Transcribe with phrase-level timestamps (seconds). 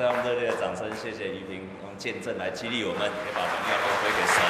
[0.00, 4.40] 再用热烈的掌声，谢谢于平用见证来激励我们，也把荣耀都归给神。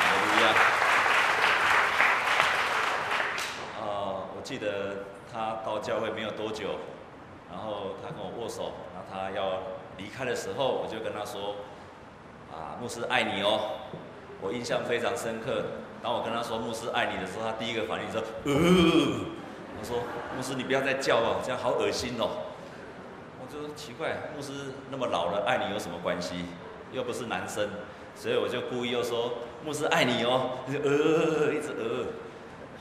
[0.00, 0.48] 哈利路亚。
[3.78, 3.84] 呃，
[4.34, 6.78] 我记得他到教会没有多久，
[7.52, 9.60] 然后他跟我握手，然后他要
[9.98, 11.56] 离开的时候，我就跟他说
[12.56, 13.84] ：“啊，牧师爱你哦。”
[14.40, 15.62] 我印象非常深刻。
[16.02, 18.54] 当我跟他说牧师爱你的时候，他第一个反应说：“呃。”
[19.76, 19.98] 我说
[20.34, 22.30] ：“牧师，你不要再叫了，这样好恶心哦。”
[23.54, 24.52] 就奇怪，牧师
[24.90, 26.46] 那么老了，爱你有什么关系？
[26.92, 27.68] 又不是男生，
[28.14, 29.32] 所以我就故意又说
[29.64, 32.06] ：“牧师爱你哦。”就呃，一直呃。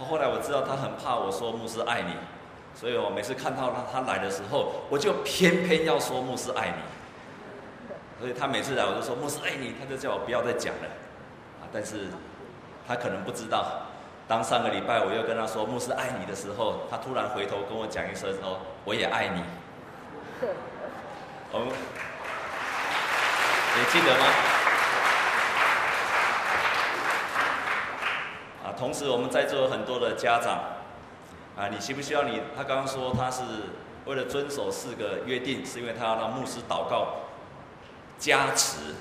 [0.05, 2.13] 后来我知道他很怕我说牧师爱你，
[2.75, 8.19] 所以我每次看到他他来的时候，我就偏偏要说牧师爱你。
[8.19, 10.87] 所以他每次来我就说牧师爱你，他就叫我不要再讲了。
[11.61, 12.07] 啊，但是
[12.87, 13.87] 他可能不知道。
[14.27, 19.41] 当上个礼拜我又跟他说牧师爱你的时候，他突然回头跟我讲一声说我也爱你。
[21.51, 21.67] 哦，
[23.75, 24.25] 你记得吗？
[28.65, 30.59] 啊，同时我们在座有很多的家长，
[31.55, 32.41] 啊，你需不需要你？
[32.55, 33.43] 他刚刚说他是
[34.05, 37.07] 为了遵守四个约定，是因为他要让牧师祷告
[38.17, 38.95] 加持。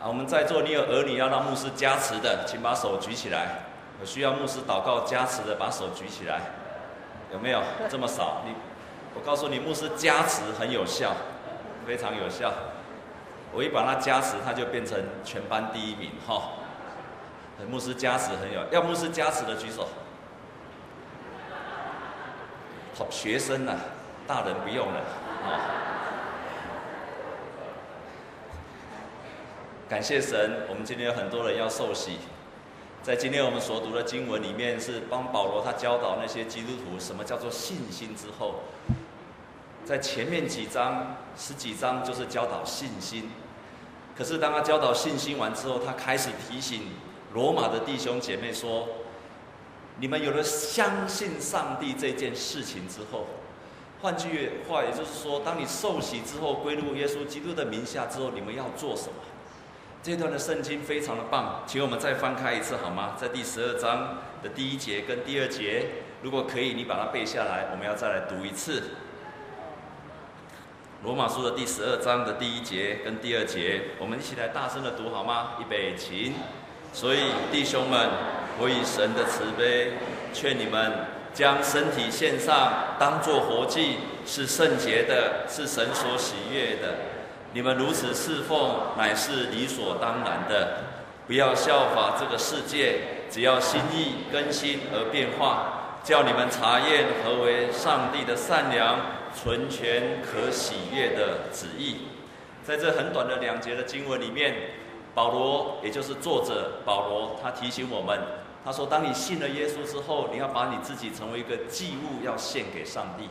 [0.00, 3.64] 啊，我们在座你有儿女要让牧师加持的，请把手举起来。
[4.00, 6.40] 有需要牧师祷告加持的，把手举起来，
[7.32, 7.62] 有没有？
[7.90, 8.40] 这么少？
[8.46, 8.54] 你，
[9.14, 11.12] 我告诉你，牧师加持很有效，
[11.86, 12.52] 非常有效。
[13.52, 16.52] 我一把他加持，他就变成全班第一名哈。
[17.68, 19.88] 牧师加持很有，要牧师加持的举手。
[22.96, 23.76] 好，学生啊，
[24.26, 25.00] 大人不用了。
[29.88, 32.18] 感谢神，我们今天有很多人要受洗。
[33.02, 38.60] 在今天我们所读的经文里面，是帮保罗他教导那些基督徒什么叫做信心之后，
[39.90, 43.28] 在前面几章十几章就是教导信心，
[44.16, 46.82] 可是当他教导信心完之后，他开始提醒
[47.34, 48.86] 罗马的弟兄姐妹说：
[49.98, 53.26] 你们有了相信上帝这件事情之后，
[54.00, 59.14] 换句话也就是说，当你受洗之后归入耶稣基督的名下之后，你们要做什么？
[60.04, 63.16] 这段的圣经非常的棒，请我们再翻开一次好吗？
[63.20, 65.88] 在第十二章的第一节跟第二节，
[66.22, 68.84] 如果可以，你把它背下来，我们要再来读一次。
[71.02, 75.52] 罗马书的第十二章的第一节跟第二节，我们一起来大声的读好吗？
[75.58, 76.34] 预备，请。
[76.92, 78.10] 所以弟兄们，
[78.58, 79.94] 我以神的慈悲
[80.34, 80.92] 劝你们，
[81.32, 83.96] 将身体献上，当作活祭，
[84.26, 86.96] 是圣洁的，是神所喜悦的。
[87.54, 90.84] 你们如此侍奉，乃是理所当然的。
[91.26, 98.98] 不要效法这个世界，只要心意更新而变化，叫你们查验何为上帝的善良、
[99.34, 102.08] 存全、可喜悦的旨意。
[102.64, 104.54] 在这很短的两节的经文里面，
[105.14, 108.20] 保罗也就是作者保罗，他提醒我们，
[108.64, 113.28] 他说：当你信了耶稣之后，你要把你自己成为一个祭物，要献给上帝。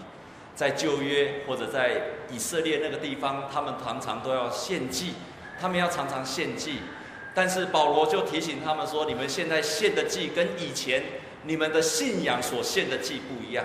[0.56, 5.14] 在旧约或者在以色列那个地方，他们常常都要献祭，
[5.62, 6.80] 他们要常常献祭。
[7.34, 11.02] 但是保罗就提醒他们说：“你们现在献的祭跟以前
[11.44, 13.64] 你们的信仰所献的祭不一样。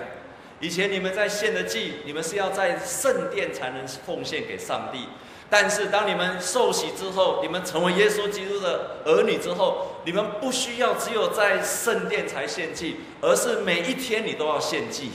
[0.59, 5.07] 以前你们在献的祭，你们是要在圣殿才能奉献给上帝。
[5.49, 15.11] 但是当你们受洗之后，你们成为耶稣基督的儿女之后，你们不需要只有在圣殿才献祭，而是每一天你都要献祭。”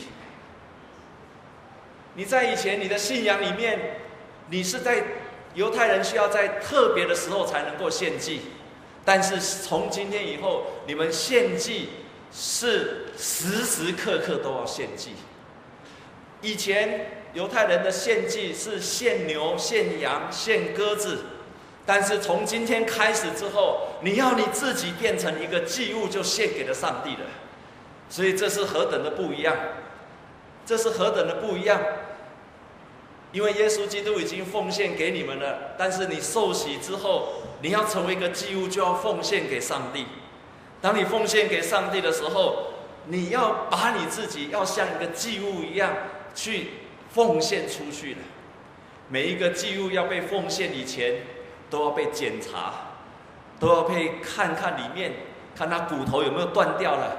[2.14, 3.96] 你在以前你的信仰里面，
[4.50, 5.02] 你是在
[5.54, 8.42] 犹太人需要在特别的时候才能够献祭，
[9.04, 11.88] 但是从今天以后，你们献祭
[12.32, 15.10] 是时时刻刻都要献祭。
[16.42, 21.24] 以前犹太人的献祭是献牛、献羊、献鸽子，
[21.84, 27.26] 但是从今天开始之后，你要你自己变成一个祭物，就献给了上帝了。
[28.08, 29.56] 所以这是何等的不一样！
[30.66, 31.80] 这是何等的不一样！
[33.32, 40.06] 因为耶稣基督已经奉献给你们了，但是你受洗之后，你要成为一个祭物，就要奉献给上帝。
[40.80, 42.68] 当你奉献给上帝的时候，
[43.06, 45.92] 你要把你自己要像一个祭物一样
[46.34, 46.70] 去
[47.10, 48.20] 奉献出去的。
[49.08, 51.22] 每一个祭物要被奉献以前，
[51.68, 52.72] 都要被检查，
[53.58, 55.12] 都要被看看里面，
[55.56, 57.16] 看他骨头有没有断掉了，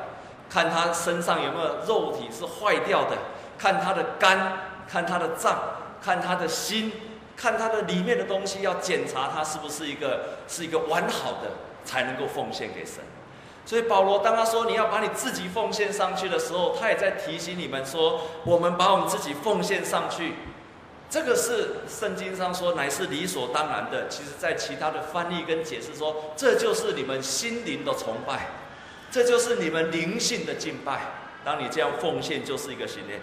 [0.50, 3.18] 看他身上有没有肉体是坏掉的。
[3.58, 5.60] 看他的肝，看他的脏，
[6.02, 6.92] 看他的心，
[7.38, 11.52] 看他的里面的东西，要检查他是不是一个是一个完好的，
[11.86, 13.04] 才能够奉献给神。
[13.72, 20.34] 所以保罗当他说你要把你自己奉献上去的时候，他也在提醒你们说，我们把我们自己奉献上去，
[21.10, 24.10] 这个是圣经上说乃是理所当然的。
[24.10, 28.48] 其实，在其他的翻译跟解释说，这就是你们心灵的崇拜，
[29.10, 31.00] 这就是你们灵性的敬拜。
[31.46, 33.22] 当你这样奉献，就是一个训练。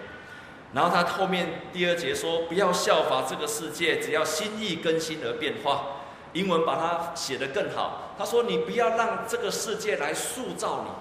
[0.73, 5.98] 然后他后面第二节说，不要效法这个世界，只要心意更新而变化。
[6.33, 8.13] 英文把它写得更好。
[8.17, 10.91] 他说：“你不要让这个世界来塑造你，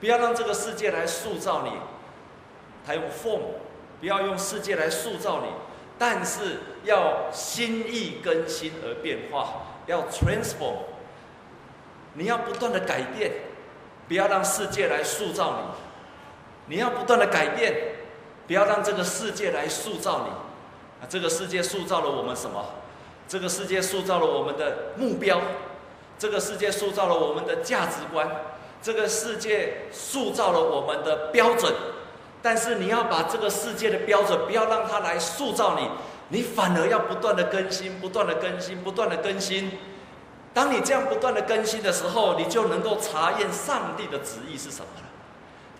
[0.00, 1.72] 不要让这个世界来塑造你。
[2.86, 3.40] 他用 form，
[4.00, 5.48] 不要用世界来塑造你，
[5.98, 10.76] 但是要心意更新而变化，要 transform。
[12.14, 13.32] 你要不断的改变，
[14.08, 16.74] 不要让世界来塑造你。
[16.74, 17.74] 你要不断的改变，
[18.46, 20.30] 不要让这个世界来塑造你。
[21.02, 22.64] 啊，这个世界塑造了我们什么？”
[23.28, 25.40] 这个世界塑造了我们的目标，
[26.18, 28.28] 这个世界塑造了我们的价值观，
[28.80, 31.72] 这个世界塑造了我们的标准。
[32.42, 35.88] 但是你要把这个世界的标准，不要让它来塑造你，
[36.28, 39.72] 你反而要不断的更新，不断的更新，不断的更新。
[40.54, 45.02] 当你这样不断的更新的时候，你就能够查验上帝的旨意是什么了。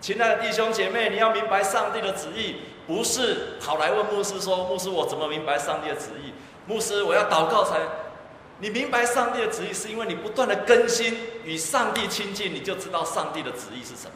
[0.01, 6.33] 亲爱的弟兄姐妹，你要明白上帝的旨意，不是跑来问牧师说：“牧师，我怎么明白上帝的旨意？”
[6.67, 7.79] 牧师，我要祷告才，
[8.59, 14.11] 你明白上帝的旨意，是因为你不断的更新与上帝亲近，你就知道上帝的旨意是什么。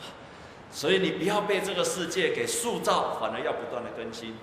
[0.69, 4.37] 所以你不要被这个世界给塑造，反而要不断的更新。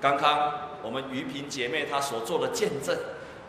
[0.00, 0.52] 刚刚
[0.82, 2.96] 我们于萍姐妹她所做的见证，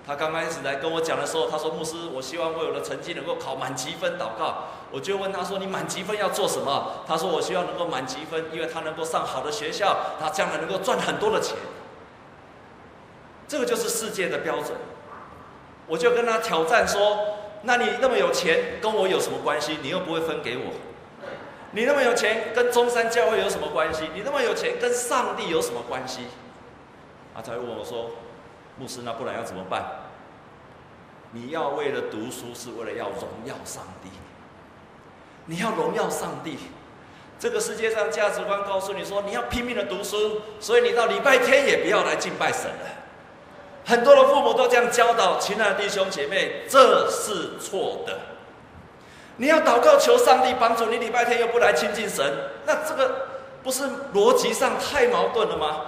[0.06, 11.56] 她刚开始来跟我讲的时候，她说：“牧师，我希望我有的成绩能够考满级分祷告。”我就问她说：“你满级分要做什么？”她说：“我希望能够满级分，因为她能够上好的学校，她将来能够赚很多的钱。”
[13.48, 14.72] 这个就是世界的标准，
[15.88, 19.78] 我就跟他挑战说：“那你那么有钱，跟我有什么关系？
[19.82, 20.64] 你又不会分给我。
[21.72, 24.10] 你那么有钱，跟中山教会有什么关系？
[24.14, 26.22] 你那么有钱，跟上帝有什么关系？”
[27.34, 28.12] 他才问我说
[28.78, 29.86] ：“牧师，那不然要怎么办？
[31.32, 34.10] 你要为了读书，是为了要荣耀上帝。
[35.46, 36.58] 你要荣耀上帝。
[37.40, 42.90] 这个世界上价值观告诉你说，你要拼命的读书，所以你到礼拜天也不要来敬拜神了。”
[43.88, 48.19] 很多的父母都这样教导，亲爱的弟兄姐妹，这是错的。
[49.38, 52.34] 你要祷告求上帝帮助你，礼拜天又不来亲近神，
[52.66, 53.28] 那这个
[53.63, 55.86] 不是逻辑上太矛盾了吗？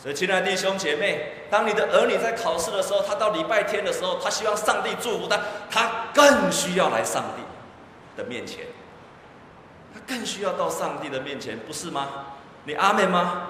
[0.00, 7.42] 所以，亲爱的弟兄姐妹，当你的儿女在考试的时候，他到礼拜天的时候，他希望上帝祝福他，他更需要来上帝
[8.16, 8.60] 的面前，
[9.92, 12.26] 他更需要到上帝的面前，不是吗？
[12.62, 13.48] 你阿妹吗？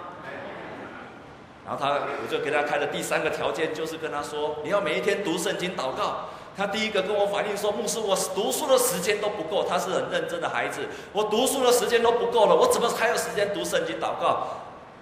[1.69, 6.31] 然后他，我就给他开的第三个条件，就是跟他说，你要每一天读圣经祷告。
[6.56, 9.65] 他第一个跟我反映说，牧师，我读书的时间都不够。
[9.69, 10.81] 他是很认真的孩子，
[11.12, 14.49] 我读书的时间都不够了，我怎么还有时间读圣经祷告？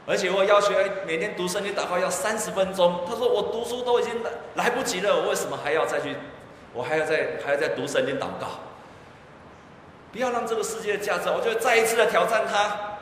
[0.09, 0.75] 而且我要求
[1.07, 3.01] 每天读圣经祷告要三十分钟。
[3.09, 6.17] 他说我读书都已经来来不及了，我为什么还要再去？
[6.75, 8.49] 我还要再还要再读圣经祷告？
[10.11, 12.99] 不要让这个世界的价值，我就再一次的挑战他。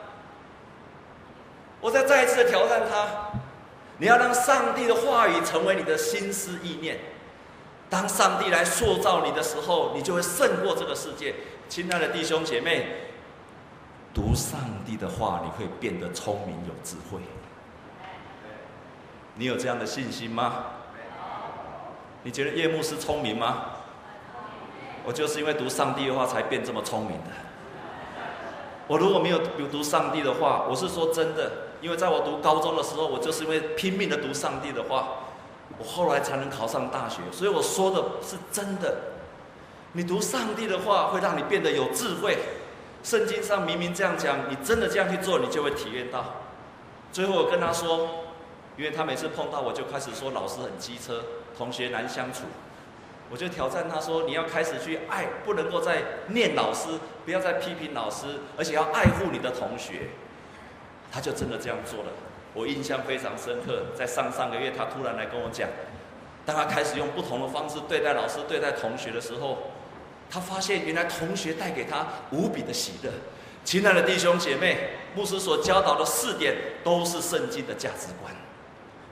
[1.81, 3.31] 我再再一次的挑战他。
[3.97, 6.99] 你要让上帝的话语成为你的心思意念。
[7.89, 11.35] 当上帝来塑造你的时候，你就会胜过这个世界。
[11.69, 12.87] 亲爱的弟兄姐妹，
[14.13, 17.21] 读上帝的话，你会变得聪明有智慧。
[19.35, 20.65] 你有这样的信心吗？
[22.23, 23.65] 你觉得叶牧师聪明吗？
[25.05, 27.29] 我就是因为读上帝的话才变这么聪明的。
[28.87, 31.64] 我如果没有有读上帝的话，我是说真的。
[31.81, 35.09] 因为在我读高中的时候，我就是因为拼命的读上帝的话，
[35.77, 37.21] 我后来才能考上大学。
[37.31, 38.97] 所以我说的是真的。
[39.93, 42.37] 你读上帝的话，会让你变得有智慧。
[43.03, 46.25] 圣经上明明这样讲，你真的这样去做，你就会体验到。
[47.11, 48.09] 最后我跟他说，
[48.77, 51.23] 因为他每次碰到我就开始说老师很机车，
[51.57, 52.41] 同学难相处，
[53.29, 56.89] 我就挑战他说，你要开始去爱，不能够再念老师，
[57.23, 60.09] 不要再批评老师，而且要爱护你的同学。
[61.15, 62.11] 他就真的这样做了，
[62.53, 63.83] 我印象非常深刻。
[63.97, 65.69] 在上上个月，他突然来跟我讲，
[66.45, 69.59] 当他开始用不同的方式对待老师、对待同学的时候，
[70.29, 73.09] 他发现原来同学带给他无比的喜乐。
[73.63, 76.53] 亲爱的弟兄姐妹，牧师所教导的四点
[76.83, 78.35] 都是圣经的价值观，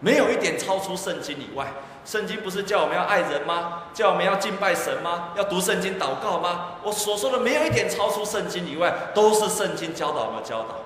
[0.02, 1.68] 没有一点超出圣经以外。
[2.04, 3.84] 圣经不是叫我们要爱人吗？
[3.94, 5.30] 叫我们要敬拜神吗？
[5.38, 6.80] 要读圣经祷告吗？
[6.84, 10.82] 我所说的没有一点超出圣经以外，都是圣经教导我们教导。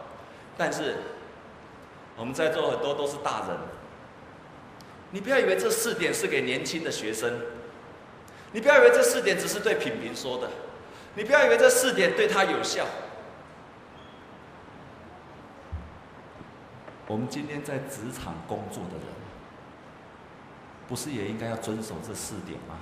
[0.58, 0.98] 但是，
[2.16, 3.58] 我们在座很多都是大人，
[5.12, 7.40] 你不要以为这四点是给年轻的学生，
[8.52, 10.50] 你不要以为这四点只是对品评说的，
[11.16, 12.86] 你不要以为这四点对他有效。
[17.06, 19.06] 我们今天在职场工作的人，
[20.88, 22.80] 不是也应该要遵守这四点吗？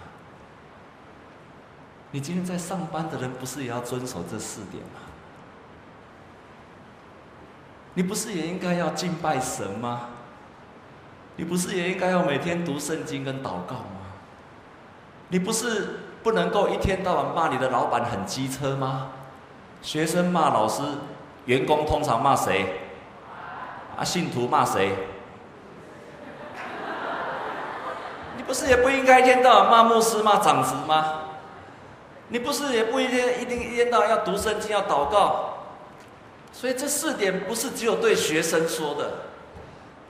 [2.11, 5.01] 你今天在上班的人，不是也要遵守这四点吗？
[7.95, 10.01] 你不是也应该要敬拜神吗？
[11.37, 14.05] 你不是也应该要每天读圣经跟祷告吗？
[15.29, 19.07] 你不是不能够一天到晚骂你的老板很机车吗？
[19.81, 20.81] 学生骂老师，
[21.45, 22.81] 员工通常骂谁？
[23.97, 24.91] 啊，信徒骂谁？
[28.37, 31.21] 你不是也不应该一天到晚骂牧师、骂长子吗？
[32.27, 35.54] 你不是也不一天一定一天到晚要读圣经、要祷告？
[36.55, 39.11] 所以这四点不是只有对学生说的，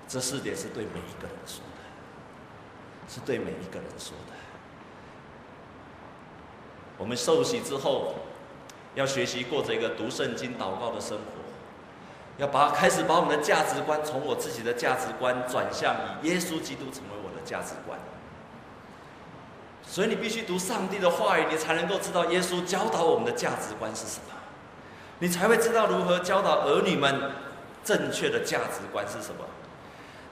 [0.07, 4.33] 这四点是对每一个人说的，是对每一个人说的。
[6.99, 8.13] 我们受洗之后，
[8.93, 11.23] 要学习过这个读圣经、祷告的生活。
[12.37, 17.97] 要把开始把我们的价值观从我自己的价值观转向以耶稣基督成为我的价值观，
[19.81, 24.35] 所以你必须读上帝的话语，你才能够知道耶稣教导我们的价值观是什么，
[25.19, 27.31] 你才会知道如何教导儿女们
[27.83, 29.45] 正确的价值观是什么。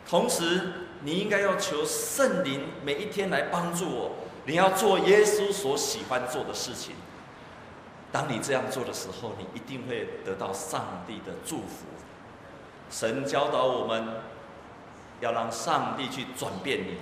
[0.08, 0.62] 同时，
[1.02, 4.12] 你应该要求圣灵每一天来帮助我，
[4.46, 6.96] 你要做耶稣所喜欢做的事情。
[8.12, 11.86] 当你这样做的时候，你一定会得到上帝的祝福。
[12.92, 14.08] 神教导我们，
[15.22, 16.98] 要让上帝去转变你，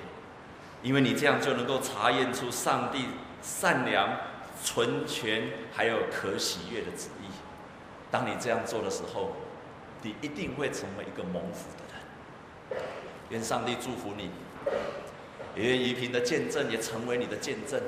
[0.83, 3.07] 因为你这样就能够查验出上帝
[3.41, 4.09] 善良、
[4.63, 7.07] 纯全还有可喜悦的旨。
[8.11, 9.31] 当你这样做的时候，
[10.01, 12.83] 你一定会成为一个蒙福的人。
[13.29, 14.29] 愿上帝祝福你，
[15.55, 17.79] 也愿宜平的见证也成为你的见证。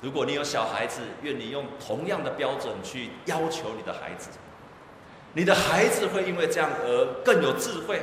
[0.00, 4.30] 如果你有小孩子，愿你用同样的标准去要求你的孩子，
[5.34, 8.02] 你的孩子会因为这样而更有智慧。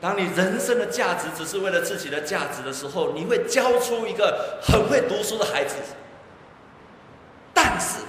[0.00, 5.76] 当你人生的价值只是为了自己的价值的时候，你会教出一个很会读书的孩子，
[7.54, 8.00] 但是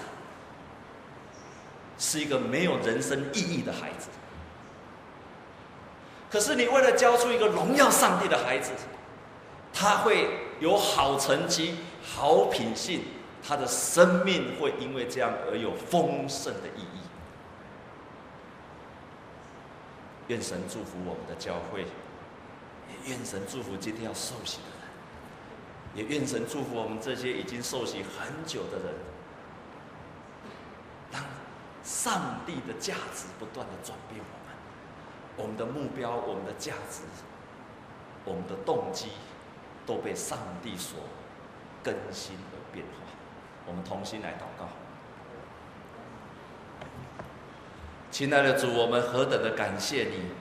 [2.07, 4.07] 是一个没有人生意义的孩子。
[6.31, 8.71] 可是你为了教出一个荣耀上帝的孩子，
[9.73, 10.29] 他会
[10.61, 11.75] 有好成绩。
[12.09, 13.01] 好品性，
[13.45, 16.99] 他的生命会因为这样而有丰盛的意义。
[20.29, 28.95] 愿神祝福我们的教会，也愿神祝福今天要受洗的人，也愿神祝福我们这些已经受洗很久的人。
[32.07, 34.55] 上帝的价值不断的转变我们，
[35.35, 37.01] 我们的目标、我们的价值、
[38.23, 39.07] 我们的动机，
[39.85, 40.99] 都被上帝所。
[41.83, 43.03] 更新和变化，
[43.65, 44.69] 我们同心来祷告。
[48.09, 50.31] 亲爱的主，我们何等的感谢你，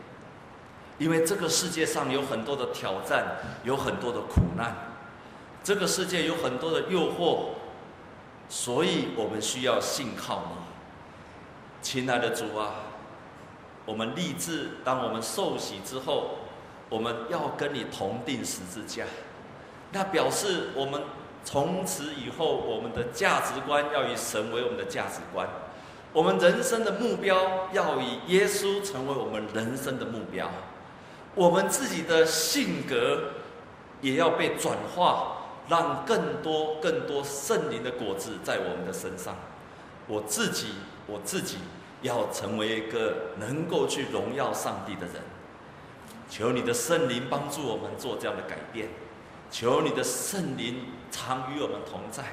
[0.98, 4.72] 因为这个世界上有很多的挑战，有很多的苦难，
[5.64, 7.50] 这个世界有很多的诱惑，
[8.48, 10.75] 所以我们需要信靠你。
[11.88, 12.82] 亲爱的主啊，
[13.84, 16.30] 我们立志，当我们受洗之后，
[16.88, 19.04] 我们要跟你同钉十字架，
[19.92, 21.00] 那表示我们。
[21.44, 25.48] 从此以后，我们的价值观要以神为我们的价值观，
[26.12, 30.50] 我们人生的目标要以耶稣成为我们人生的目标，
[31.36, 33.34] 我们自己的性格
[34.00, 35.36] 也要被转化，
[35.68, 39.36] 让更多更多圣灵的果子在我们的身上。
[40.08, 40.72] 我自己，
[41.06, 41.58] 我自己
[42.02, 45.22] 要成为一个能够去荣耀上帝的人。
[46.28, 48.88] 求你的圣灵帮助我们做这样的改变。
[49.48, 52.24] 求你的圣灵常与我们同在，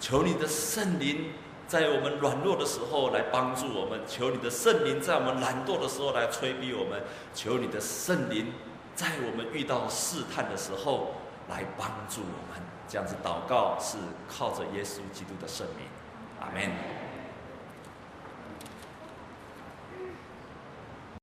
[0.00, 1.32] 求你的圣灵
[1.68, 7.02] 在我们软弱的时候来帮助我们，求你的圣灵在我们懒惰的时候来催逼我们，
[7.34, 8.54] 求你的圣灵
[8.94, 11.12] 在我们遇到试探的时候
[11.50, 12.62] 来帮助我们。
[12.88, 15.86] 这样子祷告是靠着耶稣基督的圣名，
[16.40, 16.95] 阿门。